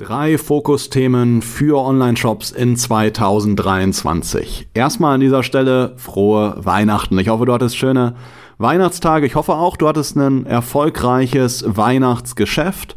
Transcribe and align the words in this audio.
Drei 0.00 0.38
Fokusthemen 0.38 1.42
für 1.42 1.78
Online-Shops 1.78 2.52
in 2.52 2.74
2023. 2.74 4.68
Erstmal 4.72 5.16
an 5.16 5.20
dieser 5.20 5.42
Stelle 5.42 5.92
frohe 5.98 6.54
Weihnachten. 6.56 7.18
Ich 7.18 7.28
hoffe, 7.28 7.44
du 7.44 7.52
hattest 7.52 7.76
schöne 7.76 8.14
Weihnachtstage. 8.56 9.26
Ich 9.26 9.34
hoffe 9.34 9.52
auch, 9.52 9.76
du 9.76 9.86
hattest 9.86 10.16
ein 10.16 10.46
erfolgreiches 10.46 11.64
Weihnachtsgeschäft 11.66 12.96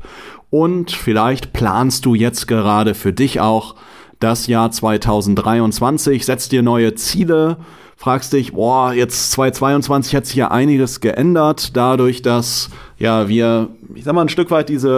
und 0.49 0.91
vielleicht 0.91 1.51
planst 1.51 2.05
du 2.05 2.15
jetzt 2.15 2.47
gerade 2.47 2.93
für 2.95 3.11
dich 3.11 3.41
auch 3.41 3.75
das 4.21 4.47
Jahr 4.47 4.71
2023, 4.71 6.25
setzt 6.25 6.53
dir 6.53 6.63
neue 6.63 6.95
Ziele, 6.95 7.57
fragst 8.03 8.33
dich, 8.33 8.51
boah, 8.51 8.91
jetzt 8.91 9.31
2022 9.31 10.13
hat 10.13 10.25
sich 10.25 10.35
ja 10.35 10.51
einiges 10.51 10.99
geändert, 10.99 11.77
dadurch, 11.77 12.21
dass 12.21 12.69
ja 12.97 13.29
wir, 13.29 13.69
ich 13.95 14.03
sag 14.03 14.13
mal, 14.13 14.23
ein 14.23 14.29
Stück 14.29 14.51
weit 14.51 14.67
diese 14.67 14.89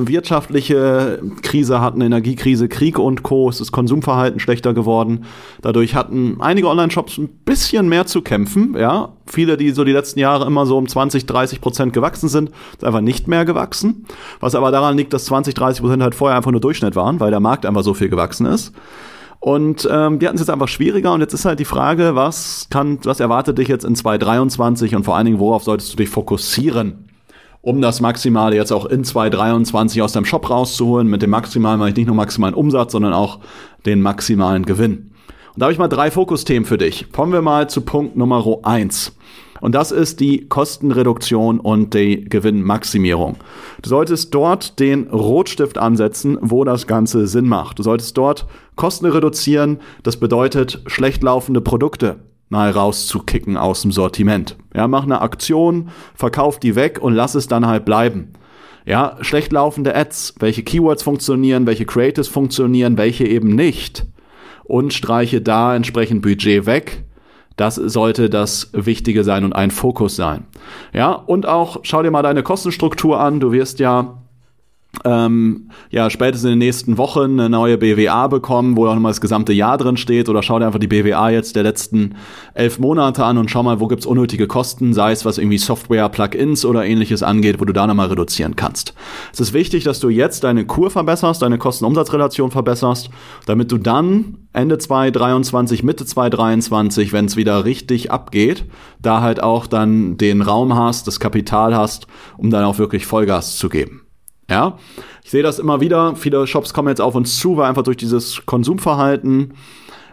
äh, 0.00 0.08
wirtschaftliche 0.08 1.20
Krise 1.42 1.82
hatten, 1.82 2.00
Energiekrise, 2.00 2.70
Krieg 2.70 2.98
und 2.98 3.22
Co. 3.22 3.50
Es 3.50 3.60
ist 3.60 3.70
Konsumverhalten 3.70 4.40
schlechter 4.40 4.72
geworden. 4.72 5.26
Dadurch 5.60 5.94
hatten 5.94 6.38
einige 6.40 6.68
Online-Shops 6.68 7.18
ein 7.18 7.28
bisschen 7.44 7.90
mehr 7.90 8.06
zu 8.06 8.22
kämpfen, 8.22 8.74
ja. 8.78 9.12
Viele, 9.26 9.58
die 9.58 9.70
so 9.72 9.84
die 9.84 9.92
letzten 9.92 10.20
Jahre 10.20 10.46
immer 10.46 10.64
so 10.64 10.78
um 10.78 10.88
20, 10.88 11.26
30 11.26 11.60
Prozent 11.60 11.92
gewachsen 11.92 12.30
sind, 12.30 12.48
ist 12.48 12.84
einfach 12.84 13.02
nicht 13.02 13.28
mehr 13.28 13.44
gewachsen. 13.44 14.06
Was 14.40 14.54
aber 14.54 14.70
daran 14.70 14.96
liegt, 14.96 15.12
dass 15.12 15.26
20, 15.26 15.52
30 15.52 15.82
Prozent 15.82 16.02
halt 16.02 16.14
vorher 16.14 16.38
einfach 16.38 16.50
nur 16.50 16.62
Durchschnitt 16.62 16.96
waren, 16.96 17.20
weil 17.20 17.30
der 17.30 17.40
Markt 17.40 17.66
einfach 17.66 17.82
so 17.82 17.92
viel 17.92 18.08
gewachsen 18.08 18.46
ist. 18.46 18.72
Und 19.44 19.86
ähm, 19.92 20.20
die 20.20 20.26
hatten 20.26 20.36
es 20.36 20.40
jetzt 20.40 20.48
einfach 20.48 20.68
schwieriger 20.68 21.12
und 21.12 21.20
jetzt 21.20 21.34
ist 21.34 21.44
halt 21.44 21.60
die 21.60 21.66
Frage, 21.66 22.14
was 22.14 22.66
kann, 22.70 22.98
was 23.02 23.20
erwartet 23.20 23.58
dich 23.58 23.68
jetzt 23.68 23.84
in 23.84 23.94
2023 23.94 24.96
und 24.96 25.04
vor 25.04 25.16
allen 25.16 25.26
Dingen, 25.26 25.38
worauf 25.38 25.64
solltest 25.64 25.92
du 25.92 25.98
dich 25.98 26.08
fokussieren, 26.08 27.10
um 27.60 27.82
das 27.82 28.00
Maximale 28.00 28.56
jetzt 28.56 28.72
auch 28.72 28.86
in 28.86 29.04
2023 29.04 30.00
aus 30.00 30.12
deinem 30.12 30.24
Shop 30.24 30.48
rauszuholen. 30.48 31.08
Mit 31.08 31.20
dem 31.20 31.28
Maximalen 31.28 31.78
meine 31.78 31.90
ich 31.90 31.96
nicht 31.96 32.06
nur 32.06 32.16
maximalen 32.16 32.54
Umsatz, 32.54 32.92
sondern 32.92 33.12
auch 33.12 33.40
den 33.84 34.00
maximalen 34.00 34.64
Gewinn. 34.64 35.10
Und 35.52 35.60
da 35.60 35.66
habe 35.66 35.74
ich 35.74 35.78
mal 35.78 35.88
drei 35.88 36.10
Fokusthemen 36.10 36.64
für 36.64 36.78
dich. 36.78 37.12
Kommen 37.12 37.34
wir 37.34 37.42
mal 37.42 37.68
zu 37.68 37.82
Punkt 37.82 38.16
Nummer 38.16 38.42
eins. 38.62 39.14
Und 39.64 39.74
das 39.74 39.92
ist 39.92 40.20
die 40.20 40.46
Kostenreduktion 40.46 41.58
und 41.58 41.94
die 41.94 42.22
Gewinnmaximierung. 42.22 43.36
Du 43.80 43.88
solltest 43.88 44.34
dort 44.34 44.78
den 44.78 45.08
Rotstift 45.08 45.78
ansetzen, 45.78 46.36
wo 46.42 46.64
das 46.64 46.86
Ganze 46.86 47.26
Sinn 47.26 47.48
macht. 47.48 47.78
Du 47.78 47.82
solltest 47.82 48.14
dort 48.18 48.46
Kosten 48.76 49.06
reduzieren. 49.06 49.78
Das 50.02 50.18
bedeutet 50.18 50.82
schlecht 50.86 51.22
laufende 51.22 51.62
Produkte 51.62 52.16
mal 52.50 52.72
rauszukicken 52.72 53.56
aus 53.56 53.80
dem 53.80 53.90
Sortiment. 53.90 54.58
Ja, 54.74 54.86
mach 54.86 55.04
eine 55.04 55.22
Aktion, 55.22 55.88
verkauf 56.14 56.60
die 56.60 56.76
weg 56.76 56.98
und 57.00 57.14
lass 57.14 57.34
es 57.34 57.48
dann 57.48 57.66
halt 57.66 57.86
bleiben. 57.86 58.34
Ja, 58.84 59.16
schlecht 59.22 59.50
laufende 59.50 59.96
Ads, 59.96 60.34
welche 60.40 60.62
Keywords 60.62 61.02
funktionieren, 61.02 61.66
welche 61.66 61.86
Creatives 61.86 62.28
funktionieren, 62.28 62.98
welche 62.98 63.26
eben 63.26 63.54
nicht. 63.54 64.04
Und 64.64 64.92
streiche 64.92 65.40
da 65.40 65.74
entsprechend 65.74 66.20
Budget 66.20 66.66
weg 66.66 67.04
das 67.56 67.76
sollte 67.76 68.30
das 68.30 68.70
Wichtige 68.72 69.24
sein 69.24 69.44
und 69.44 69.52
ein 69.52 69.70
Fokus 69.70 70.16
sein. 70.16 70.44
Ja, 70.92 71.12
und 71.12 71.46
auch 71.46 71.80
schau 71.82 72.02
dir 72.02 72.10
mal 72.10 72.22
deine 72.22 72.42
Kostenstruktur 72.42 73.20
an. 73.20 73.40
Du 73.40 73.52
wirst 73.52 73.78
ja 73.78 74.23
ähm, 75.04 75.70
ja, 75.90 76.10
spätestens 76.10 76.44
in 76.44 76.50
den 76.50 76.58
nächsten 76.58 76.98
Wochen 76.98 77.38
eine 77.38 77.48
neue 77.48 77.78
BWA 77.78 78.28
bekommen, 78.28 78.76
wo 78.76 78.86
auch 78.86 78.94
nochmal 78.94 79.10
das 79.10 79.20
gesamte 79.20 79.52
Jahr 79.52 79.78
drin 79.78 79.96
steht. 79.96 80.28
Oder 80.28 80.42
schau 80.42 80.58
dir 80.58 80.66
einfach 80.66 80.78
die 80.78 80.86
BWA 80.86 81.30
jetzt 81.30 81.56
der 81.56 81.62
letzten 81.62 82.14
elf 82.54 82.78
Monate 82.78 83.24
an 83.24 83.38
und 83.38 83.50
schau 83.50 83.62
mal, 83.62 83.80
wo 83.80 83.86
gibt's 83.86 84.06
unnötige 84.06 84.46
Kosten, 84.46 84.94
sei 84.94 85.12
es 85.12 85.24
was 85.24 85.38
irgendwie 85.38 85.58
Software, 85.58 86.08
Plugins 86.08 86.64
oder 86.64 86.84
ähnliches 86.84 87.22
angeht, 87.22 87.60
wo 87.60 87.64
du 87.64 87.72
da 87.72 87.86
nochmal 87.86 88.08
reduzieren 88.08 88.56
kannst. 88.56 88.94
Es 89.32 89.40
ist 89.40 89.52
wichtig, 89.52 89.84
dass 89.84 90.00
du 90.00 90.08
jetzt 90.08 90.44
deine 90.44 90.64
Kur 90.64 90.90
verbesserst, 90.90 91.42
deine 91.42 91.58
Kosten-Umsatz-Relation 91.58 92.50
verbesserst, 92.50 93.10
damit 93.46 93.72
du 93.72 93.78
dann 93.78 94.38
Ende 94.52 94.78
2023, 94.78 95.82
Mitte 95.82 96.06
2023, 96.06 97.12
wenn 97.12 97.24
es 97.24 97.36
wieder 97.36 97.64
richtig 97.64 98.12
abgeht, 98.12 98.64
da 99.02 99.20
halt 99.20 99.42
auch 99.42 99.66
dann 99.66 100.16
den 100.16 100.42
Raum 100.42 100.76
hast, 100.76 101.08
das 101.08 101.18
Kapital 101.18 101.76
hast, 101.76 102.06
um 102.36 102.50
dann 102.50 102.64
auch 102.64 102.78
wirklich 102.78 103.06
Vollgas 103.06 103.56
zu 103.56 103.68
geben. 103.68 104.03
Ja, 104.50 104.78
ich 105.22 105.30
sehe 105.30 105.42
das 105.42 105.58
immer 105.58 105.80
wieder. 105.80 106.16
Viele 106.16 106.46
Shops 106.46 106.74
kommen 106.74 106.88
jetzt 106.88 107.00
auf 107.00 107.14
uns 107.14 107.38
zu, 107.38 107.56
weil 107.56 107.68
einfach 107.68 107.82
durch 107.82 107.96
dieses 107.96 108.42
Konsumverhalten, 108.44 109.54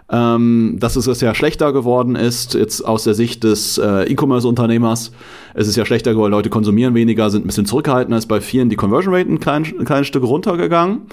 ähm, 0.09 0.77
dass 0.79 0.95
es 0.95 1.21
ja 1.21 1.35
schlechter 1.35 1.73
geworden 1.73 2.15
ist, 2.15 2.53
jetzt 2.53 2.81
aus 2.85 3.03
der 3.03 3.13
Sicht 3.13 3.43
des 3.43 3.77
äh, 3.77 4.03
E-Commerce-Unternehmers. 4.03 5.11
Es 5.53 5.67
ist 5.67 5.75
ja 5.75 5.85
schlechter 5.85 6.11
geworden, 6.11 6.31
Leute 6.31 6.49
konsumieren 6.49 6.95
weniger, 6.95 7.29
sind 7.29 7.45
ein 7.45 7.47
bisschen 7.47 7.65
zurückhaltender, 7.65 8.17
ist 8.17 8.27
bei 8.27 8.41
vielen 8.41 8.69
die 8.69 8.75
Conversion 8.75 9.13
Rate 9.13 9.29
ein, 9.29 9.39
klein, 9.39 9.65
ein 9.79 9.85
kleines 9.85 10.07
Stück 10.07 10.23
runtergegangen, 10.23 11.03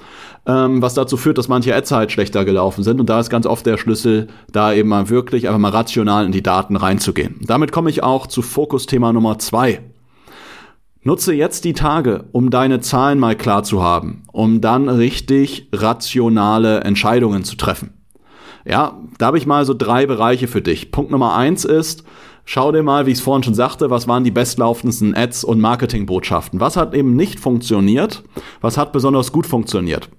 ähm, 0.46 0.82
was 0.82 0.94
dazu 0.94 1.16
führt, 1.16 1.38
dass 1.38 1.48
manche 1.48 1.74
Ads 1.74 1.92
halt 1.92 2.12
schlechter 2.12 2.44
gelaufen 2.44 2.84
sind. 2.84 3.00
Und 3.00 3.08
da 3.08 3.18
ist 3.18 3.30
ganz 3.30 3.46
oft 3.46 3.66
der 3.66 3.78
Schlüssel, 3.78 4.28
da 4.52 4.72
eben 4.72 4.88
mal 4.88 5.08
wirklich 5.08 5.48
einfach 5.48 5.60
mal 5.60 5.70
rational 5.70 6.24
in 6.24 6.32
die 6.32 6.42
Daten 6.42 6.76
reinzugehen. 6.76 7.36
Damit 7.40 7.72
komme 7.72 7.90
ich 7.90 8.02
auch 8.02 8.28
zu 8.28 8.42
Fokusthema 8.42 9.12
Nummer 9.12 9.38
zwei. 9.38 9.80
Nutze 11.08 11.32
jetzt 11.32 11.64
die 11.64 11.72
Tage, 11.72 12.26
um 12.32 12.50
deine 12.50 12.80
Zahlen 12.80 13.18
mal 13.18 13.34
klar 13.34 13.62
zu 13.62 13.82
haben, 13.82 14.24
um 14.30 14.60
dann 14.60 14.90
richtig 14.90 15.70
rationale 15.72 16.80
Entscheidungen 16.80 17.44
zu 17.44 17.56
treffen. 17.56 17.94
Ja, 18.66 19.00
da 19.16 19.28
habe 19.28 19.38
ich 19.38 19.46
mal 19.46 19.64
so 19.64 19.72
drei 19.72 20.04
Bereiche 20.04 20.48
für 20.48 20.60
dich. 20.60 20.90
Punkt 20.92 21.10
Nummer 21.10 21.34
eins 21.34 21.64
ist, 21.64 22.04
schau 22.44 22.72
dir 22.72 22.82
mal, 22.82 23.06
wie 23.06 23.12
ich 23.12 23.16
es 23.16 23.24
vorhin 23.24 23.42
schon 23.42 23.54
sagte, 23.54 23.88
was 23.88 24.06
waren 24.06 24.22
die 24.22 24.30
bestlaufendsten 24.30 25.14
Ads 25.16 25.44
und 25.44 25.60
Marketingbotschaften. 25.60 26.60
Was 26.60 26.76
hat 26.76 26.92
eben 26.92 27.16
nicht 27.16 27.40
funktioniert? 27.40 28.22
Was 28.60 28.76
hat 28.76 28.92
besonders 28.92 29.32
gut 29.32 29.46
funktioniert? 29.46 30.10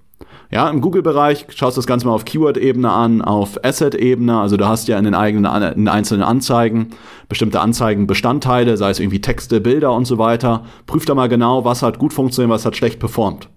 Ja, 0.52 0.68
im 0.68 0.80
Google-Bereich 0.80 1.46
schaust 1.54 1.76
du 1.76 1.78
das 1.78 1.86
Ganze 1.86 2.06
mal 2.06 2.12
auf 2.12 2.24
Keyword-Ebene 2.24 2.90
an, 2.90 3.22
auf 3.22 3.64
Asset-Ebene. 3.64 4.36
Also 4.36 4.56
du 4.56 4.66
hast 4.66 4.88
ja 4.88 4.98
in 4.98 5.04
den 5.04 5.14
eigenen, 5.14 5.44
in 5.44 5.84
den 5.84 5.88
einzelnen 5.88 6.24
Anzeigen 6.24 6.88
bestimmte 7.28 7.60
Anzeigenbestandteile, 7.60 8.76
sei 8.76 8.90
es 8.90 8.98
irgendwie 8.98 9.20
Texte, 9.20 9.60
Bilder 9.60 9.92
und 9.92 10.06
so 10.06 10.18
weiter. 10.18 10.64
Prüf 10.86 11.04
da 11.04 11.14
mal 11.14 11.28
genau, 11.28 11.64
was 11.64 11.82
hat 11.82 12.00
gut 12.00 12.12
funktioniert, 12.12 12.50
was 12.50 12.66
hat 12.66 12.76
schlecht 12.76 12.98
performt. 12.98 13.48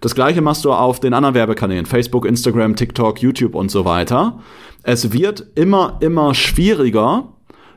Das 0.00 0.14
gleiche 0.14 0.42
machst 0.42 0.64
du 0.64 0.72
auf 0.72 1.00
den 1.00 1.12
anderen 1.12 1.34
Werbekanälen, 1.34 1.86
Facebook, 1.86 2.24
Instagram, 2.24 2.76
TikTok, 2.76 3.20
YouTube 3.20 3.56
und 3.56 3.70
so 3.70 3.84
weiter. 3.84 4.38
Es 4.84 5.12
wird 5.12 5.44
immer, 5.56 5.96
immer 6.00 6.34
schwieriger 6.34 7.32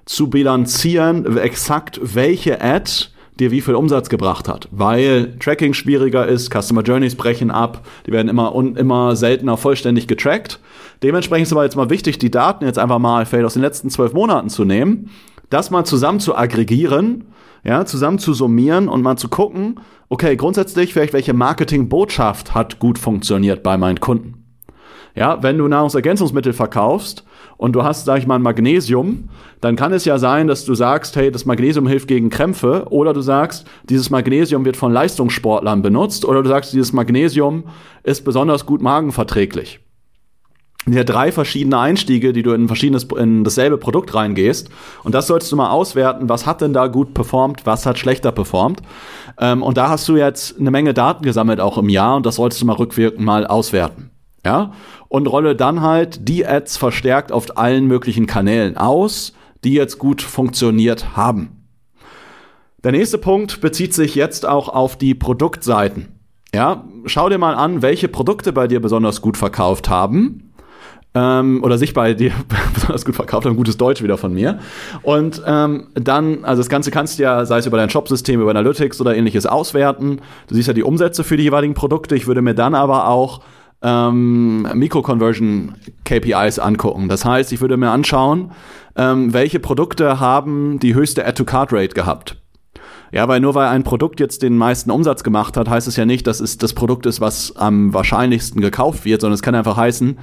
zu 0.05 0.29
bilanzieren, 0.29 1.37
exakt 1.37 1.99
welche 2.03 2.61
Ad 2.61 2.91
dir 3.39 3.51
wie 3.51 3.61
viel 3.61 3.75
Umsatz 3.75 4.09
gebracht 4.09 4.47
hat, 4.47 4.67
weil 4.71 5.37
Tracking 5.39 5.73
schwieriger 5.73 6.27
ist, 6.27 6.53
Customer 6.53 6.81
Journeys 6.81 7.15
brechen 7.15 7.51
ab, 7.51 7.85
die 8.05 8.11
werden 8.11 8.27
immer 8.27 8.53
und 8.53 8.77
immer 8.77 9.15
seltener 9.15 9.57
vollständig 9.57 10.07
getrackt. 10.07 10.59
Dementsprechend 11.01 11.47
ist 11.47 11.53
aber 11.53 11.63
jetzt 11.63 11.75
mal 11.75 11.89
wichtig, 11.89 12.19
die 12.19 12.31
Daten 12.31 12.65
jetzt 12.65 12.79
einfach 12.79 12.99
mal 12.99 13.25
vielleicht 13.25 13.45
aus 13.45 13.53
den 13.53 13.63
letzten 13.63 13.89
zwölf 13.89 14.13
Monaten 14.13 14.49
zu 14.49 14.65
nehmen, 14.65 15.09
das 15.49 15.71
mal 15.71 15.83
zusammen 15.83 16.19
zu 16.19 16.35
aggregieren, 16.35 17.25
ja, 17.63 17.85
zusammen 17.85 18.19
zu 18.19 18.33
summieren 18.33 18.87
und 18.87 19.01
mal 19.01 19.17
zu 19.17 19.29
gucken, 19.29 19.79
okay, 20.09 20.35
grundsätzlich 20.35 20.93
vielleicht 20.93 21.13
welche 21.13 21.33
Marketingbotschaft 21.33 22.53
hat 22.53 22.79
gut 22.79 22.99
funktioniert 22.99 23.63
bei 23.63 23.77
meinen 23.77 23.99
Kunden. 23.99 24.42
Ja, 25.15 25.43
wenn 25.43 25.57
du 25.57 25.67
Nahrungsergänzungsmittel 25.67 26.53
verkaufst 26.53 27.23
und 27.57 27.73
du 27.73 27.83
hast, 27.83 28.05
sag 28.05 28.17
ich 28.17 28.25
mal, 28.25 28.39
Magnesium, 28.39 29.29
dann 29.61 29.75
kann 29.75 29.93
es 29.93 30.05
ja 30.05 30.17
sein, 30.17 30.47
dass 30.47 30.65
du 30.65 30.73
sagst, 30.73 31.15
hey, 31.15 31.31
das 31.31 31.45
Magnesium 31.45 31.87
hilft 31.87 32.07
gegen 32.07 32.29
Krämpfe, 32.29 32.87
oder 32.89 33.13
du 33.13 33.21
sagst, 33.21 33.67
dieses 33.89 34.09
Magnesium 34.09 34.65
wird 34.65 34.75
von 34.75 34.91
Leistungssportlern 34.91 35.83
benutzt, 35.83 36.25
oder 36.25 36.41
du 36.41 36.49
sagst, 36.49 36.73
dieses 36.73 36.93
Magnesium 36.93 37.65
ist 38.03 38.25
besonders 38.25 38.65
gut 38.65 38.81
magenverträglich. 38.81 39.79
Ja, 40.85 41.05
drei 41.05 41.31
verschiedene 41.31 41.79
Einstiege, 41.79 42.33
die 42.33 42.43
du 42.43 42.51
in, 42.51 42.67
verschiedenes, 42.67 43.07
in 43.17 43.45
dasselbe 43.45 43.77
Produkt 43.77 44.13
reingehst. 44.13 44.69
Und 45.03 45.15
das 45.15 45.27
solltest 45.27 45.49
du 45.51 45.55
mal 45.55 45.69
auswerten, 45.69 46.27
was 46.27 46.45
hat 46.45 46.59
denn 46.59 46.73
da 46.73 46.87
gut 46.87 47.13
performt, 47.13 47.65
was 47.65 47.85
hat 47.85 47.97
schlechter 47.97 48.33
performt. 48.33 48.81
Ähm, 49.39 49.63
und 49.63 49.77
da 49.77 49.87
hast 49.87 50.09
du 50.09 50.17
jetzt 50.17 50.59
eine 50.59 50.71
Menge 50.71 50.93
Daten 50.93 51.23
gesammelt, 51.23 51.61
auch 51.61 51.77
im 51.77 51.87
Jahr, 51.87 52.17
und 52.17 52.25
das 52.25 52.35
solltest 52.35 52.61
du 52.61 52.65
mal 52.65 52.73
rückwirkend 52.75 53.23
mal 53.23 53.47
auswerten. 53.47 54.09
Ja, 54.45 54.73
und 55.07 55.27
rolle 55.27 55.55
dann 55.55 55.81
halt 55.81 56.27
die 56.27 56.45
Ads 56.45 56.75
verstärkt 56.77 57.31
auf 57.31 57.57
allen 57.57 57.85
möglichen 57.87 58.27
Kanälen 58.27 58.75
aus, 58.75 59.33
die 59.63 59.73
jetzt 59.73 59.99
gut 59.99 60.21
funktioniert 60.21 61.15
haben. 61.15 61.63
Der 62.83 62.91
nächste 62.91 63.17
Punkt 63.17 63.61
bezieht 63.61 63.93
sich 63.93 64.15
jetzt 64.15 64.45
auch 64.45 64.67
auf 64.67 64.97
die 64.97 65.15
Produktseiten. 65.15 66.19
Ja, 66.53 66.83
schau 67.05 67.29
dir 67.29 67.37
mal 67.37 67.55
an, 67.55 67.81
welche 67.81 68.09
Produkte 68.09 68.51
bei 68.51 68.67
dir 68.67 68.81
besonders 68.81 69.21
gut 69.21 69.37
verkauft 69.37 69.89
haben 69.89 70.53
ähm, 71.15 71.63
oder 71.63 71.77
sich 71.77 71.93
bei 71.93 72.13
dir 72.13 72.31
besonders 72.73 73.05
gut 73.05 73.15
verkauft 73.15 73.45
haben, 73.45 73.55
gutes 73.55 73.77
Deutsch 73.77 74.03
wieder 74.03 74.17
von 74.17 74.33
mir. 74.33 74.59
Und 75.01 75.41
ähm, 75.45 75.87
dann, 75.93 76.43
also 76.43 76.59
das 76.61 76.69
Ganze 76.69 76.91
kannst 76.91 77.17
du 77.17 77.23
ja, 77.23 77.45
sei 77.45 77.59
es 77.59 77.65
über 77.65 77.77
dein 77.77 77.89
Shopsystem, 77.89 78.41
über 78.41 78.51
Analytics 78.51 78.99
oder 79.01 79.15
ähnliches 79.15 79.45
auswerten. 79.45 80.19
Du 80.47 80.55
siehst 80.55 80.67
ja 80.67 80.73
die 80.73 80.83
Umsätze 80.83 81.23
für 81.23 81.37
die 81.37 81.43
jeweiligen 81.43 81.73
Produkte. 81.73 82.15
Ich 82.15 82.27
würde 82.27 82.41
mir 82.41 82.53
dann 82.53 82.75
aber 82.75 83.07
auch 83.07 83.41
ähm, 83.83 84.67
Mikro-Conversion-KPIs 84.73 86.59
angucken. 86.59 87.09
Das 87.09 87.25
heißt, 87.25 87.51
ich 87.51 87.61
würde 87.61 87.77
mir 87.77 87.91
anschauen, 87.91 88.51
ähm, 88.95 89.33
welche 89.33 89.59
Produkte 89.59 90.19
haben 90.19 90.79
die 90.79 90.95
höchste 90.95 91.25
Add-to-Card-Rate 91.25 91.93
gehabt. 91.93 92.37
Ja, 93.11 93.27
weil 93.27 93.41
nur 93.41 93.53
weil 93.53 93.67
ein 93.67 93.83
Produkt 93.83 94.19
jetzt 94.19 94.41
den 94.41 94.57
meisten 94.57 94.89
Umsatz 94.89 95.23
gemacht 95.23 95.55
hat, 95.55 95.69
heißt 95.69 95.87
es 95.87 95.97
ja 95.97 96.05
nicht, 96.05 96.25
dass 96.25 96.39
es 96.39 96.57
das 96.57 96.73
Produkt 96.73 97.05
ist, 97.05 97.21
was 97.21 97.55
am 97.55 97.93
wahrscheinlichsten 97.93 98.59
gekauft 98.59 99.05
wird, 99.05 99.21
sondern 99.21 99.35
es 99.35 99.43
kann 99.43 99.53
einfach 99.53 99.77
heißen, 99.77 100.17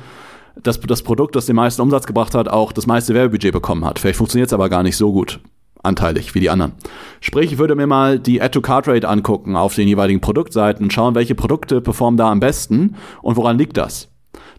dass 0.60 0.80
das 0.80 1.02
Produkt, 1.02 1.36
das 1.36 1.46
den 1.46 1.54
meisten 1.54 1.82
Umsatz 1.82 2.06
gebracht 2.06 2.34
hat, 2.34 2.48
auch 2.48 2.72
das 2.72 2.86
meiste 2.86 3.14
Werbebudget 3.14 3.52
bekommen 3.52 3.84
hat. 3.84 4.00
Vielleicht 4.00 4.18
funktioniert 4.18 4.48
es 4.48 4.52
aber 4.52 4.68
gar 4.68 4.82
nicht 4.82 4.96
so 4.96 5.12
gut 5.12 5.38
anteilig 5.82 6.34
wie 6.34 6.40
die 6.40 6.50
anderen. 6.50 6.72
Sprich, 7.20 7.52
ich 7.52 7.58
würde 7.58 7.74
mir 7.74 7.86
mal 7.86 8.18
die 8.18 8.40
Add-to-Card-Rate 8.40 9.08
angucken 9.08 9.56
auf 9.56 9.74
den 9.74 9.88
jeweiligen 9.88 10.20
Produktseiten 10.20 10.84
und 10.84 10.92
schauen, 10.92 11.14
welche 11.14 11.34
Produkte 11.34 11.80
performen 11.80 12.18
da 12.18 12.30
am 12.30 12.40
besten 12.40 12.96
und 13.22 13.36
woran 13.36 13.58
liegt 13.58 13.76
das. 13.76 14.08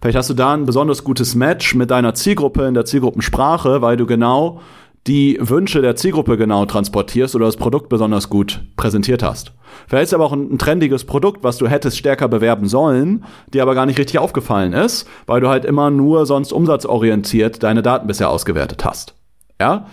Vielleicht 0.01 0.18
hast 0.18 0.29
du 0.29 0.33
da 0.33 0.53
ein 0.53 0.65
besonders 0.65 1.03
gutes 1.03 1.35
Match 1.35 1.75
mit 1.75 1.91
deiner 1.91 2.13
Zielgruppe 2.13 2.65
in 2.65 2.73
der 2.73 2.85
Zielgruppensprache, 2.85 3.81
weil 3.81 3.97
du 3.97 4.06
genau 4.06 4.59
die 5.07 5.38
Wünsche 5.39 5.81
der 5.81 5.95
Zielgruppe 5.95 6.38
genau 6.38 6.65
transportierst 6.65 7.35
oder 7.35 7.45
das 7.45 7.57
Produkt 7.57 7.89
besonders 7.89 8.29
gut 8.29 8.62
präsentiert 8.77 9.23
hast. 9.23 9.51
Vielleicht 9.88 10.06
ist 10.06 10.13
aber 10.13 10.25
auch 10.25 10.33
ein, 10.33 10.53
ein, 10.53 10.57
trendiges 10.59 11.06
Produkt, 11.06 11.44
was 11.44 11.57
du 11.57 11.68
hättest 11.68 11.97
stärker 11.97 12.27
bewerben 12.27 12.68
sollen, 12.68 13.23
dir 13.53 13.63
aber 13.63 13.73
gar 13.73 13.85
nicht 13.85 13.97
richtig 13.97 14.19
aufgefallen 14.19 14.73
ist, 14.73 15.07
weil 15.25 15.41
du 15.41 15.50
halt 15.50 15.65
immer 15.65 15.89
nur 15.89 16.25
sonst 16.25 16.51
umsatzorientiert 16.51 17.63
deine 17.63 17.81
Daten 17.81 18.07
bisher 18.07 18.29
ausgewertet 18.29 18.85
hast. 18.85 19.15
Ja? 19.59 19.88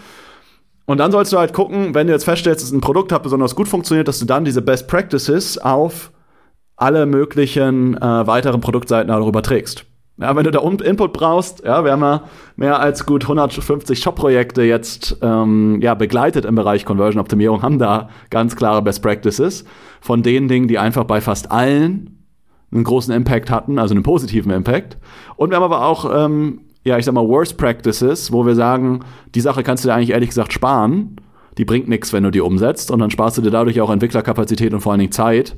Und 0.89 0.97
dann 0.97 1.13
sollst 1.13 1.35
du 1.35 1.39
halt 1.39 1.53
gucken, 1.53 1.95
wenn 1.95 2.07
du 2.07 2.15
jetzt 2.15 2.25
feststellst, 2.25 2.63
dass 2.63 2.73
ein 2.73 2.81
Produkt 2.81 3.13
hat 3.13 3.23
besonders 3.23 3.55
gut 3.55 3.69
funktioniert, 3.69 4.09
dass 4.09 4.21
du 4.21 4.25
dann 4.25 4.47
diese 4.47 4.63
Best 4.63 4.89
Practices 4.89 5.59
auf 5.59 6.13
alle 6.77 7.05
möglichen 7.05 7.95
äh, 7.99 8.27
weiteren 8.27 8.63
Produktseiten 8.63 9.09
darüber 9.09 9.43
trägst. 9.43 9.85
Ja, 10.17 10.35
wenn 10.35 10.45
du 10.45 10.51
da 10.51 10.61
Input 10.61 11.13
brauchst, 11.13 11.63
ja, 11.63 11.85
wir 11.85 11.93
haben 11.93 12.01
ja 12.01 12.23
mehr 12.57 12.81
als 12.81 13.05
gut 13.05 13.25
150 13.25 14.01
Shop-Projekte 14.01 14.63
jetzt 14.63 15.19
ähm, 15.21 15.79
ja, 15.83 15.93
begleitet 15.93 16.47
im 16.47 16.55
Bereich 16.55 16.87
Conversion-Optimierung, 16.87 17.61
haben 17.61 17.79
da 17.79 18.09
ganz 18.31 18.57
klare 18.57 18.81
Best 18.81 19.03
Practices 19.03 19.67
von 20.01 20.23
den 20.23 20.49
Dingen, 20.49 20.69
die 20.69 20.79
einfach 20.79 21.05
bei 21.05 21.21
fast 21.21 21.53
allen 21.53 22.25
einen 22.73 22.85
großen 22.85 23.13
Impact 23.13 23.51
hatten, 23.51 23.79
also 23.79 23.93
einen 23.93 24.05
positiven 24.05 24.53
Impact. 24.53 24.97
Und 25.37 25.51
wir 25.51 25.57
haben 25.57 25.65
aber 25.65 25.85
auch, 25.85 26.11
ähm, 26.25 26.63
ja, 26.89 26.99
ich 26.99 27.05
sag 27.05 27.15
mal, 27.15 27.27
Worst 27.29 27.57
Practices, 27.57 28.33
wo 28.33 28.45
wir 28.45 28.55
sagen, 28.55 29.01
die 29.35 29.41
Sache 29.41 29.63
kannst 29.63 29.85
du 29.85 29.89
dir 29.89 29.95
eigentlich 29.95 30.11
ehrlich 30.11 30.31
gesagt 30.31 30.53
sparen. 30.53 31.17
Die 31.59 31.65
bringt 31.65 31.89
nichts, 31.89 32.13
wenn 32.13 32.23
du 32.23 32.31
die 32.31 32.41
umsetzt. 32.41 32.91
Und 32.91 33.01
dann 33.01 33.11
sparst 33.11 33.39
du 33.39 33.43
dir 33.43 33.51
dadurch 33.51 33.81
auch 33.81 33.91
Entwicklerkapazität 33.91 34.73
und 34.73 34.81
vor 34.81 34.93
allen 34.93 35.01
Dingen 35.01 35.13
Zeit, 35.13 35.57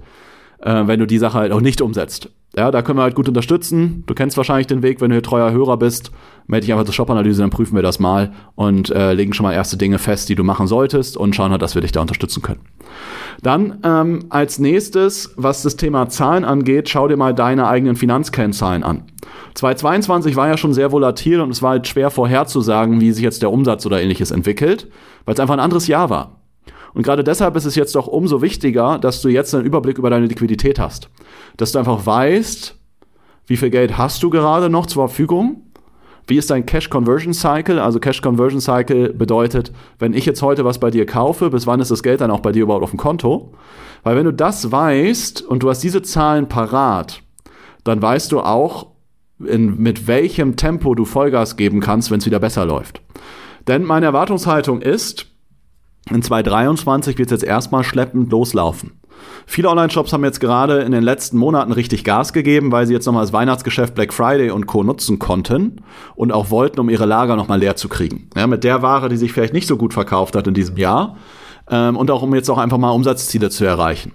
äh, 0.62 0.83
wenn 0.87 1.01
du 1.01 1.07
die 1.07 1.19
Sache 1.19 1.39
halt 1.39 1.53
auch 1.53 1.61
nicht 1.61 1.81
umsetzt. 1.81 2.31
Ja, 2.57 2.73
da 2.73 2.83
können 2.83 2.99
wir 2.99 3.05
halt 3.05 3.15
gut 3.15 3.29
unterstützen. 3.29 4.03
Du 4.07 4.15
kennst 4.15 4.37
wahrscheinlich 4.37 4.67
den 4.67 4.83
Weg, 4.83 5.01
wenn 5.01 5.11
du 5.11 5.15
hier 5.15 5.23
treuer 5.23 5.53
Hörer 5.53 5.77
bist. 5.77 6.11
Melde 6.49 6.67
dich 6.67 6.73
einfach 6.73 6.85
zur 6.85 6.95
Shop-Analyse, 6.95 7.43
dann 7.43 7.51
prüfen 7.51 7.77
wir 7.77 7.83
das 7.83 8.01
mal 8.01 8.33
und 8.57 8.91
äh, 8.91 9.12
legen 9.12 9.33
schon 9.33 9.45
mal 9.45 9.53
erste 9.53 9.77
Dinge 9.77 9.99
fest, 9.99 10.29
die 10.29 10.35
du 10.35 10.43
machen 10.43 10.67
solltest 10.67 11.17
und 11.17 11.37
schauen 11.37 11.53
halt, 11.53 11.62
dass 11.62 11.77
wir 11.77 11.83
dich 11.83 11.93
da 11.93 12.01
unterstützen 12.01 12.43
können. 12.43 12.61
Dann 13.41 13.79
ähm, 13.85 14.27
als 14.31 14.59
nächstes, 14.59 15.33
was 15.37 15.62
das 15.62 15.77
Thema 15.77 16.09
Zahlen 16.09 16.45
angeht, 16.45 16.89
schau 16.89 17.06
dir 17.06 17.17
mal 17.17 17.35
deine 17.35 17.69
eigenen 17.69 17.95
Finanzkennzahlen 17.95 18.83
an. 18.83 19.05
2022 19.55 20.35
war 20.35 20.49
ja 20.49 20.56
schon 20.56 20.75
sehr 20.75 20.91
volatil 20.91 21.41
und 21.41 21.51
es 21.51 21.63
war 21.63 21.71
halt 21.71 21.87
schwer 21.87 22.11
vorherzusagen, 22.11 23.01
wie 23.01 23.13
sich 23.13 23.23
jetzt 23.23 23.43
der 23.43 23.53
Umsatz 23.53 23.87
oder 23.87 24.03
ähnliches 24.03 24.33
entwickelt, 24.33 24.89
weil 25.25 25.35
es 25.35 25.41
einfach 25.41 25.55
ein 25.55 25.61
anderes 25.61 25.87
Jahr 25.87 26.11
war. 26.11 26.40
Und 26.95 27.03
gerade 27.03 27.25
deshalb 27.25 27.57
ist 27.57 27.65
es 27.65 27.75
jetzt 27.75 27.95
doch 27.95 28.07
umso 28.07 28.43
wichtiger, 28.43 28.99
dass 28.99 29.23
du 29.23 29.29
jetzt 29.29 29.55
einen 29.55 29.65
Überblick 29.65 29.99
über 29.99 30.11
deine 30.11 30.27
Liquidität 30.27 30.79
hast. 30.79 31.09
Dass 31.57 31.73
du 31.73 31.79
einfach 31.79 32.05
weißt, 32.05 32.77
wie 33.47 33.57
viel 33.57 33.71
Geld 33.71 33.99
hast 33.99 34.23
du 34.23 34.31
gerade 34.31 34.69
noch 34.69 34.87
zur 34.87 35.09
Verfügung? 35.09 35.63
Wie 36.27 36.37
ist 36.37 36.51
dein 36.51 36.67
Cash 36.67 36.91
Conversion 36.91 37.35
Cycle? 37.35 37.81
Also 37.81 37.99
Cash 37.99 38.23
Conversion 38.23 38.61
Cycle 38.61 39.13
bedeutet, 39.13 39.73
wenn 39.99 40.15
ich 40.15 40.27
jetzt 40.27 40.43
heute 40.43 40.65
was 40.65 40.79
bei 40.79 40.91
dir 40.91 41.07
kaufe, 41.07 41.51
bis 41.51 41.67
wann 41.67 41.81
ist 41.81 41.91
das 41.91 42.03
Geld 42.03 42.21
dann 42.21 42.31
auch 42.31 42.41
bei 42.41 42.53
dir 42.53 42.63
überhaupt 42.63 42.85
auf 42.85 42.91
dem 42.91 42.99
Konto? 42.99 43.53
Weil 44.03 44.17
wenn 44.17 44.25
du 44.25 44.33
das 44.33 44.71
weißt 44.71 45.43
und 45.43 45.63
du 45.63 45.71
hast 45.71 45.81
diese 45.81 46.03
Zahlen 46.03 46.49
parat, 46.49 47.23
dann 47.85 48.01
weißt 48.01 48.31
du 48.31 48.41
auch, 48.41 48.87
in, 49.45 49.79
mit 49.79 50.07
welchem 50.07 50.57
Tempo 50.57 50.95
du 50.95 51.05
Vollgas 51.05 51.57
geben 51.57 51.81
kannst, 51.81 52.11
wenn 52.11 52.19
es 52.19 52.27
wieder 52.27 52.39
besser 52.39 52.65
läuft. 52.67 53.01
Denn 53.67 53.85
meine 53.85 54.07
Erwartungshaltung 54.07 54.83
ist, 54.83 55.27
in 56.08 56.23
2023 56.23 57.19
wird 57.19 57.31
es 57.31 57.43
jetzt 57.43 57.49
erstmal 57.49 57.85
schleppend 57.85 58.31
loslaufen. 58.31 58.93
Viele 59.47 59.69
Online-Shops 59.69 60.12
haben 60.12 60.25
jetzt 60.25 60.41
gerade 60.41 60.81
in 60.81 60.93
den 60.93 61.02
letzten 61.02 61.37
Monaten 61.37 61.73
richtig 61.73 62.05
Gas 62.05 62.32
gegeben, 62.32 62.73
weil 62.73 62.87
sie 62.87 62.94
jetzt 62.94 63.06
nochmal 63.06 63.23
das 63.23 63.32
Weihnachtsgeschäft 63.32 63.94
Black 63.94 64.12
Friday 64.12 64.50
und 64.50 64.67
Co. 64.67 64.82
nutzen 64.82 65.19
konnten 65.19 65.82
und 66.14 66.32
auch 66.32 66.50
wollten, 66.50 66.81
um 66.81 66.88
ihre 66.88 67.06
Lager 67.06 67.37
nochmal 67.37 67.58
leer 67.58 67.76
zu 67.76 67.88
kriegen. 67.88 68.31
Ja, 68.37 68.47
mit 68.47 68.64
der 68.64 68.82
Ware, 68.82 69.08
die 69.08 69.17
sich 69.17 69.32
vielleicht 69.32 69.52
nicht 69.52 69.67
so 69.67 69.76
gut 69.76 69.93
verkauft 69.93 70.37
hat 70.37 70.47
in 70.47 70.55
diesem 70.55 70.76
Jahr 70.76 71.17
ähm, 71.69 71.97
und 71.97 72.11
auch 72.11 72.23
um 72.23 72.35
jetzt 72.35 72.49
auch 72.49 72.58
einfach 72.58 72.79
mal 72.79 72.91
Umsatzziele 72.91 73.50
zu 73.50 73.64
erreichen. 73.64 74.12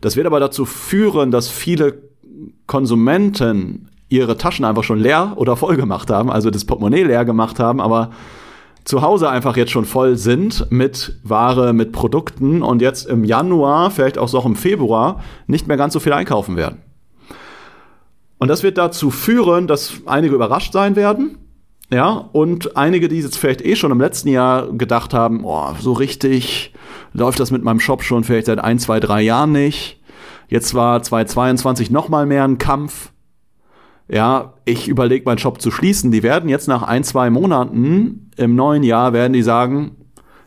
Das 0.00 0.16
wird 0.16 0.26
aber 0.26 0.40
dazu 0.40 0.64
führen, 0.64 1.30
dass 1.30 1.48
viele 1.48 2.02
Konsumenten 2.66 3.88
ihre 4.08 4.36
Taschen 4.38 4.64
einfach 4.64 4.84
schon 4.84 4.98
leer 5.00 5.34
oder 5.36 5.56
voll 5.56 5.76
gemacht 5.76 6.10
haben, 6.10 6.30
also 6.30 6.50
das 6.50 6.64
Portemonnaie 6.64 7.02
leer 7.02 7.24
gemacht 7.24 7.58
haben, 7.58 7.80
aber 7.80 8.10
zu 8.84 9.02
Hause 9.02 9.28
einfach 9.28 9.56
jetzt 9.56 9.70
schon 9.70 9.84
voll 9.84 10.16
sind 10.16 10.70
mit 10.70 11.18
Ware, 11.22 11.72
mit 11.72 11.92
Produkten 11.92 12.62
und 12.62 12.80
jetzt 12.82 13.06
im 13.06 13.24
Januar, 13.24 13.90
vielleicht 13.90 14.18
auch 14.18 14.28
so 14.28 14.40
im 14.42 14.56
Februar, 14.56 15.22
nicht 15.46 15.68
mehr 15.68 15.76
ganz 15.76 15.92
so 15.92 16.00
viel 16.00 16.12
einkaufen 16.12 16.56
werden. 16.56 16.82
Und 18.38 18.48
das 18.48 18.62
wird 18.62 18.78
dazu 18.78 19.10
führen, 19.10 19.66
dass 19.66 19.94
einige 20.06 20.34
überrascht 20.34 20.72
sein 20.72 20.96
werden. 20.96 21.38
Ja, 21.90 22.28
und 22.32 22.76
einige, 22.76 23.08
die 23.08 23.18
jetzt 23.18 23.38
vielleicht 23.38 23.64
eh 23.64 23.74
schon 23.74 23.90
im 23.90 24.00
letzten 24.00 24.28
Jahr 24.28 24.70
gedacht 24.72 25.14
haben, 25.14 25.44
oh, 25.44 25.70
so 25.80 25.92
richtig 25.92 26.74
läuft 27.12 27.40
das 27.40 27.50
mit 27.50 27.64
meinem 27.64 27.80
Shop 27.80 28.02
schon 28.02 28.24
vielleicht 28.24 28.46
seit 28.46 28.58
ein, 28.58 28.78
zwei, 28.78 29.00
drei 29.00 29.22
Jahren 29.22 29.52
nicht. 29.52 29.98
Jetzt 30.48 30.74
war 30.74 31.02
2022 31.02 31.90
noch 31.90 32.08
mal 32.08 32.26
mehr 32.26 32.44
ein 32.44 32.58
Kampf 32.58 33.10
ja, 34.08 34.54
ich 34.64 34.88
überlege, 34.88 35.24
meinen 35.26 35.38
Shop 35.38 35.60
zu 35.60 35.70
schließen. 35.70 36.10
Die 36.10 36.22
werden 36.22 36.48
jetzt 36.48 36.66
nach 36.66 36.82
ein, 36.82 37.04
zwei 37.04 37.28
Monaten 37.30 38.30
im 38.36 38.54
neuen 38.54 38.82
Jahr 38.82 39.12
werden 39.12 39.34
die 39.34 39.42
sagen, 39.42 39.96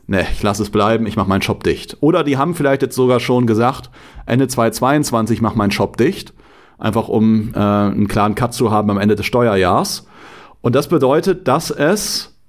ne, 0.08 0.26
ich 0.32 0.42
lasse 0.42 0.64
es 0.64 0.72
bleiben, 0.72 1.06
ich 1.06 1.16
mache 1.16 1.30
meinen 1.30 1.44
Shop 1.44 1.64
dicht. 1.64 1.98
Oder 2.02 2.24
die 2.24 2.38
haben 2.38 2.56
vielleicht 2.56 2.82
jetzt 2.82 2.96
sogar 2.96 3.20
schon 3.20 3.46
gesagt, 3.46 3.92
Ende 4.26 4.48
2022 4.48 5.42
mach 5.42 5.56
meinen 5.56 5.72
Shop 5.72 5.98
dicht, 5.98 6.34
einfach 6.80 7.08
um 7.08 7.54
äh, 7.54 7.60
einen 7.60 8.08
klaren 8.08 8.36
Cut 8.36 8.54
zu 8.54 8.72
haben 8.72 8.90
am 8.90 8.98
Ende 8.98 9.16
des 9.16 9.28
Steuerjahrs. 9.28 10.08
Und 10.62 10.76
das 10.76 10.88
bedeutet, 10.88 11.48
dass 11.48 11.70
es 11.70 12.40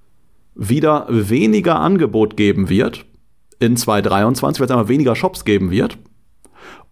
wieder 0.55 1.07
weniger 1.09 1.81
Angebot 1.81 2.37
geben 2.37 2.69
wird 2.69 3.05
in 3.59 3.77
2023, 3.77 4.61
weil 4.61 4.67
es 4.67 4.71
einmal 4.71 4.89
weniger 4.89 5.15
Shops 5.15 5.45
geben 5.45 5.71
wird. 5.71 5.99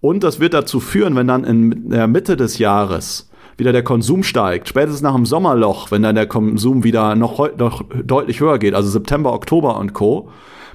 Und 0.01 0.25
das 0.25 0.41
wird 0.41 0.55
dazu 0.55 0.81
führen, 0.81 1.15
wenn 1.17 1.27
dann 1.27 1.45
in 1.45 1.91
der 1.91 2.07
Mitte 2.07 2.37
des 2.37 2.59
Jahres 2.59 3.30
wieder 3.61 3.73
der 3.73 3.85
Konsum 3.85 4.23
steigt, 4.23 4.69
spätestens 4.69 5.03
nach 5.03 5.15
dem 5.15 5.27
Sommerloch, 5.27 5.91
wenn 5.91 6.03
dann 6.03 6.15
der 6.15 6.27
Konsum 6.27 6.83
wieder 6.83 7.15
noch, 7.15 7.57
noch 7.57 7.85
deutlich 8.05 8.41
höher 8.41 8.59
geht, 8.59 8.75
also 8.75 8.89
September, 8.91 9.33
Oktober 9.33 9.79
und 9.79 9.93
Co., 9.93 10.31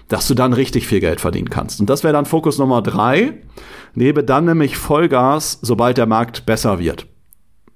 dass 0.08 0.28
du 0.28 0.36
dann 0.36 0.54
richtig 0.54 0.88
viel 0.88 1.00
Geld 1.00 1.20
verdienen 1.20 1.50
kannst. 1.50 1.80
Und 1.80 1.90
das 1.90 2.04
wäre 2.04 2.14
dann 2.14 2.26
Fokus 2.26 2.60
Nummer 2.60 2.84
drei. 2.84 3.42
Nebe 3.96 4.24
dann 4.24 4.46
nämlich 4.46 4.78
Vollgas, 4.78 5.58
sobald 5.64 5.98
der 5.98 6.06
Markt 6.06 6.46
besser 6.46 6.78
wird. 6.78 7.08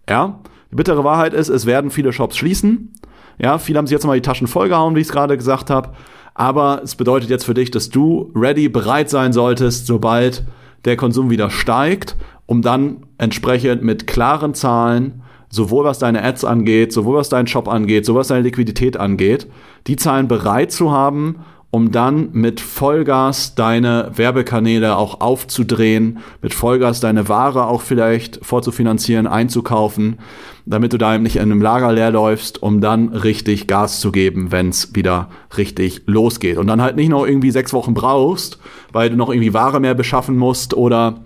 Ja, 0.08 0.40
die 0.72 0.76
bittere 0.76 1.04
Wahrheit 1.04 1.34
ist, 1.34 1.50
es 1.50 1.66
werden 1.66 1.90
viele 1.90 2.14
Shops 2.14 2.38
schließen. 2.38 2.94
Ja, 3.40 3.58
viele 3.58 3.80
haben 3.80 3.88
sich 3.88 3.96
jetzt 3.96 4.06
mal 4.06 4.16
die 4.16 4.22
Taschen 4.22 4.46
vollgehauen, 4.46 4.96
wie 4.96 5.00
ich 5.00 5.08
es 5.08 5.12
gerade 5.12 5.38
gesagt 5.38 5.72
habe. 5.72 5.94
Aber 6.36 6.82
es 6.84 6.96
bedeutet 6.96 7.32
jetzt 7.32 7.46
für 7.46 7.56
dich, 7.56 7.72
dass 7.72 7.90
du 7.90 8.32
ready, 8.36 8.70
bereit 8.70 9.10
sein 9.10 9.34
solltest, 9.34 9.88
sobald 9.88 10.46
der 10.86 10.98
Konsum 10.98 11.32
wieder 11.32 11.50
steigt 11.50 12.16
um 12.50 12.64
dann 12.64 13.06
entsprechend 13.20 13.84
mit 13.84 14.08
klaren 14.08 14.56
Zahlen, 14.56 15.22
sowohl 15.50 15.84
was 15.84 16.00
deine 16.00 16.24
Ads 16.24 16.46
angeht, 16.46 16.92
sowohl 16.92 17.18
was 17.18 17.30
deinen 17.30 17.48
Shop 17.48 17.68
angeht, 17.68 18.06
sowohl 18.06 18.22
was 18.22 18.30
deine 18.30 18.42
Liquidität 18.42 18.98
angeht, 18.98 19.48
die 19.88 19.96
Zahlen 19.96 20.28
bereit 20.28 20.72
zu 20.72 20.92
haben, 20.92 21.38
um 21.72 21.92
dann 21.92 22.30
mit 22.32 22.62
Vollgas 22.62 23.54
deine 23.54 24.12
Werbekanäle 24.16 24.96
auch 24.96 25.22
aufzudrehen, 25.22 26.20
mit 26.42 26.54
Vollgas 26.54 27.00
deine 27.00 27.30
Ware 27.30 27.68
auch 27.68 27.82
vielleicht 27.82 28.44
vorzufinanzieren, 28.44 29.28
einzukaufen, 29.28 30.18
damit 30.66 30.94
du 30.94 30.98
da 30.98 31.14
eben 31.14 31.24
nicht 31.24 31.36
in 31.36 31.44
einem 31.44 31.62
Lager 31.62 31.92
leer 31.92 32.12
läufst, 32.12 32.64
um 32.64 32.82
dann 32.82 33.10
richtig 33.10 33.68
Gas 33.68 34.00
zu 34.00 34.12
geben, 34.12 34.52
wenn 34.52 34.70
es 34.70 34.96
wieder 34.96 35.30
richtig 35.58 36.04
losgeht. 36.08 36.58
Und 36.58 36.68
dann 36.68 36.82
halt 36.82 36.96
nicht 36.96 37.10
noch 37.10 37.26
irgendwie 37.26 37.52
sechs 37.52 37.74
Wochen 37.74 37.94
brauchst, 37.94 38.60
weil 38.92 39.12
du 39.12 39.16
noch 39.16 39.30
irgendwie 39.30 39.54
Ware 39.54 39.80
mehr 39.80 39.94
beschaffen 39.94 40.38
musst 40.38 40.74
oder 40.74 41.22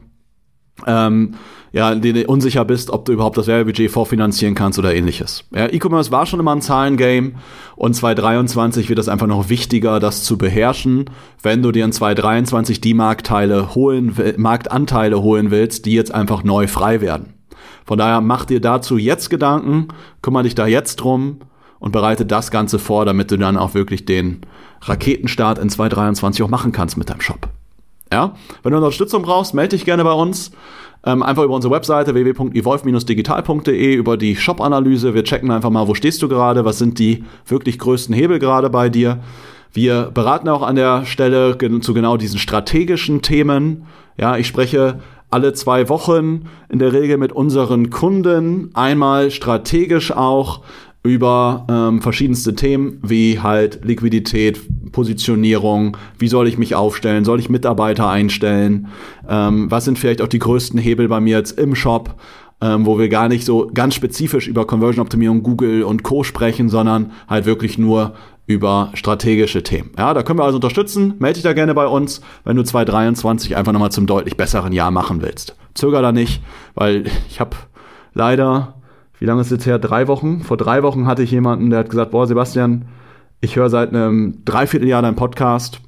ähm, 0.86 1.36
ja, 1.74 1.96
dir 1.96 2.30
unsicher 2.30 2.66
bist, 2.66 2.92
ob 2.92 3.06
du 3.06 3.14
überhaupt 3.14 3.36
das 3.36 3.48
Werbebudget 3.48 3.90
vorfinanzieren 3.90 4.54
kannst 4.54 4.78
oder 4.78 4.94
ähnliches. 4.94 5.44
Ja, 5.54 5.66
E-Commerce 5.66 6.12
war 6.12 6.28
schon 6.28 6.40
immer 6.40 6.56
ein 6.56 6.62
Zahlengame 6.62 7.34
und 7.76 7.96
2023 7.96 8.90
wird 8.90 9.00
es 9.00 9.10
einfach 9.10 9.26
noch 9.26 9.50
wichtiger, 9.50 10.00
das 10.00 10.24
zu 10.24 10.38
beherrschen, 10.38 11.10
wenn 11.42 11.64
du 11.64 11.72
dir 11.72 11.84
in 11.84 11.92
2023 11.92 12.80
die 12.80 12.94
Marktteile 12.94 13.74
holen, 13.74 14.16
Marktanteile 14.38 15.24
holen 15.24 15.50
willst, 15.50 15.88
die 15.88 15.94
jetzt 15.94 16.14
einfach 16.14 16.44
neu 16.44 16.68
frei 16.68 17.02
werden. 17.02 17.34
Von 17.86 17.98
daher 17.98 18.22
mach 18.22 18.46
dir 18.46 18.62
dazu 18.62 18.98
jetzt 18.98 19.32
Gedanken, 19.32 19.88
kümmere 20.22 20.44
dich 20.44 20.54
da 20.54 20.68
jetzt 20.68 20.98
drum 20.98 21.40
und 21.80 21.92
bereite 21.92 22.28
das 22.28 22.52
Ganze 22.52 22.78
vor, 22.78 23.06
damit 23.06 23.32
du 23.32 23.38
dann 23.38 23.58
auch 23.58 23.74
wirklich 23.74 24.06
den 24.06 24.42
Raketenstart 24.82 25.58
in 25.58 25.70
2023 25.70 26.44
auch 26.44 26.50
machen 26.50 26.72
kannst 26.72 26.98
mit 26.98 27.10
deinem 27.10 27.22
Shop. 27.22 27.50
Ja? 28.14 28.36
Wenn 28.62 28.74
du 28.74 28.78
Unterstützung 28.78 29.24
brauchst, 29.24 29.56
melde 29.56 29.76
dich 29.76 29.86
gerne 29.86 30.04
bei 30.04 30.14
uns. 30.14 30.52
Ähm, 31.04 31.24
einfach 31.24 31.44
über 31.44 31.56
unsere 31.56 31.74
Webseite 31.74 32.14
www.evolve-digital.de 32.14 33.96
über 33.96 34.18
die 34.18 34.36
Shop-Analyse. 34.36 35.16
Wir 35.16 35.24
checken 35.24 35.50
einfach 35.50 35.72
mal, 35.72 35.88
wo 35.88 35.96
stehst 35.96 36.22
du 36.22 36.30
gerade, 36.30 36.64
was 36.64 36.78
sind 36.78 37.00
die 37.00 37.24
wirklich 37.48 37.80
größten 37.80 38.14
Hebel 38.14 38.38
gerade 38.38 38.70
bei 38.70 38.90
dir. 38.90 39.20
Wir 39.74 40.12
beraten 40.14 40.48
auch 40.48 40.62
an 40.62 40.76
der 40.76 41.06
Stelle 41.06 41.58
zu 41.82 41.94
genau 41.96 42.16
diesen 42.18 42.38
strategischen 42.38 43.24
Themen. 43.24 43.88
Ja, 44.16 44.38
ich 44.38 44.46
spreche 44.46 45.00
alle 45.32 45.54
zwei 45.54 45.90
Wochen 45.90 46.44
in 46.70 46.78
der 46.78 46.94
Regel 46.94 47.18
mit 47.18 47.34
unseren 47.34 47.90
Kunden 47.90 48.70
einmal 48.76 49.32
strategisch 49.32 50.12
auch 50.12 50.62
über 51.02 51.66
ähm, 51.70 52.02
verschiedenste 52.02 52.56
Themen 52.56 53.00
wie 53.02 53.40
halt 53.40 53.84
Liquidität, 53.84 54.62
Positionierung, 54.94 55.98
wie 56.18 56.30
soll 56.30 56.48
ich 56.48 56.58
mich 56.58 56.76
aufstellen, 56.76 57.26
soll 57.26 57.42
ich 57.42 57.50
Mitarbeiter 57.50 58.10
einstellen, 58.10 58.88
ähm, 59.28 59.70
was 59.70 59.84
sind 59.84 60.00
vielleicht 60.00 60.22
auch 60.22 60.30
die 60.30 60.40
größten 60.40 60.80
Hebel 60.80 61.10
bei 61.10 61.20
mir 61.20 61.38
jetzt 61.38 61.60
im 61.60 61.76
Shop, 61.76 62.16
ähm, 62.62 62.86
wo 62.86 62.98
wir 62.98 63.10
gar 63.10 63.28
nicht 63.28 63.44
so 63.44 63.70
ganz 63.74 63.96
spezifisch 63.96 64.48
über 64.48 64.66
Conversion-Optimierung, 64.66 65.44
Google 65.44 65.84
und 65.84 66.04
Co. 66.04 66.24
sprechen, 66.24 66.70
sondern 66.70 67.12
halt 67.28 67.46
wirklich 67.46 67.78
nur 67.78 68.14
über 68.46 68.92
strategische 68.94 69.64
Themen. 69.64 69.92
Ja, 69.98 70.14
da 70.14 70.24
können 70.24 70.40
wir 70.40 70.46
also 70.46 70.58
unterstützen. 70.58 71.16
Melde 71.20 71.36
dich 71.36 71.44
da 71.44 71.52
gerne 71.52 71.74
bei 71.74 71.88
uns, 71.88 72.22
wenn 72.46 72.56
du 72.56 72.64
2023 72.64 73.58
einfach 73.58 73.74
nochmal 73.74 73.92
zum 73.92 74.06
deutlich 74.06 74.38
besseren 74.38 74.72
Jahr 74.72 74.92
machen 74.92 75.22
willst. 75.22 75.56
Zöger 75.74 76.02
da 76.02 76.12
nicht, 76.12 76.42
weil 76.74 77.06
ich 77.30 77.40
habe 77.40 77.56
leider 78.14 78.76
wie 79.24 79.26
lange 79.26 79.40
ist 79.40 79.48
es 79.48 79.52
jetzt 79.52 79.66
her? 79.68 79.80
Drei 79.80 80.10
Wochen. 80.10 80.42
Vor 80.42 80.58
drei 80.58 80.84
Wochen 80.84 81.08
hatte 81.08 81.24
ich 81.24 81.32
jemanden, 81.32 81.70
der 81.70 81.80
hat 81.80 81.90
gesagt, 81.90 82.12
boah, 82.12 82.28
Sebastian, 82.28 82.90
ich 83.44 83.58
höre 83.58 83.70
seit 83.70 83.90
einem 83.90 84.46
Dreivierteljahr 84.46 85.02
deinen 85.02 85.18
Podcast. 85.18 85.82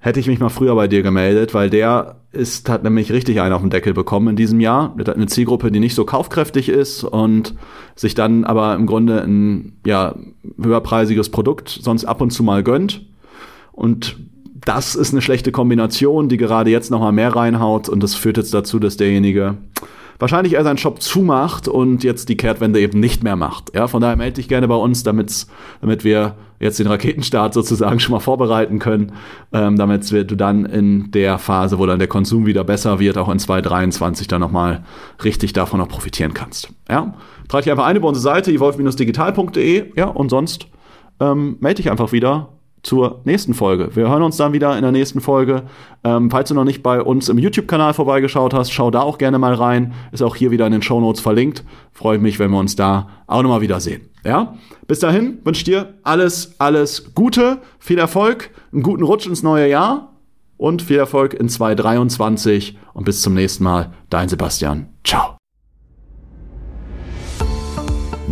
Hätte 0.00 0.18
ich 0.18 0.26
mich 0.26 0.40
mal 0.40 0.48
früher 0.48 0.74
bei 0.74 0.88
dir 0.88 1.02
gemeldet, 1.02 1.54
weil 1.54 1.70
der 1.70 2.16
ist, 2.32 2.68
hat 2.68 2.82
nämlich 2.82 3.12
richtig 3.12 3.40
einen 3.40 3.52
auf 3.52 3.60
den 3.60 3.70
Deckel 3.70 3.94
bekommen 3.94 4.30
in 4.30 4.36
diesem 4.36 4.58
Jahr. 4.58 4.96
Der 4.98 5.06
hat 5.06 5.16
eine 5.16 5.26
Zielgruppe, 5.26 5.70
die 5.70 5.78
nicht 5.78 5.94
so 5.94 6.04
kaufkräftig 6.04 6.70
ist 6.70 7.04
und 7.04 7.54
sich 7.94 8.16
dann 8.16 8.44
aber 8.44 8.74
im 8.74 8.86
Grunde 8.86 9.22
ein 9.22 9.78
ja, 9.86 10.16
höherpreisiges 10.60 11.30
Produkt 11.30 11.68
sonst 11.68 12.04
ab 12.04 12.20
und 12.20 12.30
zu 12.30 12.42
mal 12.42 12.64
gönnt. 12.64 13.06
Und 13.70 14.16
das 14.56 14.96
ist 14.96 15.12
eine 15.12 15.22
schlechte 15.22 15.52
Kombination, 15.52 16.28
die 16.28 16.36
gerade 16.36 16.70
jetzt 16.70 16.90
noch 16.90 17.00
mal 17.00 17.12
mehr 17.12 17.34
reinhaut 17.34 17.88
und 17.88 18.02
das 18.02 18.16
führt 18.16 18.38
jetzt 18.38 18.52
dazu, 18.52 18.80
dass 18.80 18.96
derjenige 18.96 19.56
wahrscheinlich 20.18 20.54
er 20.54 20.64
seinen 20.64 20.78
Shop 20.78 21.00
zumacht 21.00 21.68
und 21.68 22.04
jetzt 22.04 22.28
die 22.28 22.36
Kehrtwende 22.36 22.80
eben 22.80 23.00
nicht 23.00 23.22
mehr 23.22 23.36
macht. 23.36 23.74
Ja, 23.74 23.86
von 23.88 24.00
daher 24.00 24.16
melde 24.16 24.34
dich 24.34 24.48
gerne 24.48 24.68
bei 24.68 24.74
uns, 24.74 25.02
damit, 25.02 25.46
wir 26.04 26.34
jetzt 26.60 26.78
den 26.78 26.86
Raketenstart 26.86 27.54
sozusagen 27.54 28.00
schon 28.00 28.12
mal 28.12 28.20
vorbereiten 28.20 28.78
können, 28.78 29.12
ähm, 29.52 29.76
damit 29.76 30.10
wir, 30.12 30.24
du 30.24 30.34
dann 30.34 30.64
in 30.64 31.10
der 31.10 31.38
Phase, 31.38 31.78
wo 31.78 31.86
dann 31.86 31.98
der 31.98 32.08
Konsum 32.08 32.46
wieder 32.46 32.64
besser 32.64 32.98
wird, 32.98 33.16
auch 33.18 33.28
in 33.28 33.38
2023 33.38 34.26
dann 34.28 34.40
nochmal 34.40 34.84
richtig 35.22 35.52
davon 35.52 35.80
auch 35.80 35.88
profitieren 35.88 36.34
kannst. 36.34 36.72
Ja, 36.88 37.14
trage 37.48 37.64
dich 37.64 37.70
einfach 37.70 37.86
ein 37.86 37.96
über 37.96 38.08
unsere 38.08 38.22
Seite, 38.22 38.50
evolve-digital.de, 38.50 39.92
ja, 39.96 40.06
und 40.06 40.30
sonst 40.30 40.66
ähm, 41.20 41.56
melde 41.60 41.82
dich 41.82 41.90
einfach 41.90 42.12
wieder 42.12 42.57
zur 42.82 43.20
nächsten 43.24 43.54
Folge. 43.54 43.94
Wir 43.94 44.08
hören 44.08 44.22
uns 44.22 44.36
dann 44.36 44.52
wieder 44.52 44.76
in 44.76 44.82
der 44.82 44.92
nächsten 44.92 45.20
Folge. 45.20 45.64
Ähm, 46.04 46.30
falls 46.30 46.48
du 46.48 46.54
noch 46.54 46.64
nicht 46.64 46.82
bei 46.82 47.02
uns 47.02 47.28
im 47.28 47.38
YouTube-Kanal 47.38 47.94
vorbeigeschaut 47.94 48.54
hast, 48.54 48.70
schau 48.70 48.90
da 48.90 49.00
auch 49.00 49.18
gerne 49.18 49.38
mal 49.38 49.54
rein. 49.54 49.94
Ist 50.12 50.22
auch 50.22 50.36
hier 50.36 50.50
wieder 50.50 50.66
in 50.66 50.72
den 50.72 50.82
Show 50.82 51.00
Notes 51.00 51.20
verlinkt. 51.20 51.64
Freue 51.92 52.18
mich, 52.18 52.38
wenn 52.38 52.50
wir 52.50 52.58
uns 52.58 52.76
da 52.76 53.08
auch 53.26 53.42
nochmal 53.42 53.60
wiedersehen. 53.60 54.08
Ja? 54.24 54.54
Bis 54.86 55.00
dahin 55.00 55.38
wünsche 55.44 55.60
ich 55.60 55.64
dir 55.64 55.94
alles, 56.02 56.54
alles 56.58 57.14
Gute, 57.14 57.58
viel 57.78 57.98
Erfolg, 57.98 58.50
einen 58.72 58.82
guten 58.82 59.02
Rutsch 59.02 59.26
ins 59.26 59.42
neue 59.42 59.68
Jahr 59.68 60.14
und 60.56 60.82
viel 60.82 60.98
Erfolg 60.98 61.34
in 61.34 61.48
2023 61.48 62.78
und 62.92 63.04
bis 63.04 63.22
zum 63.22 63.34
nächsten 63.34 63.64
Mal. 63.64 63.92
Dein 64.10 64.28
Sebastian. 64.28 64.88
Ciao. 65.04 65.36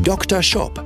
Dr. 0.02 0.42
Shop 0.42 0.85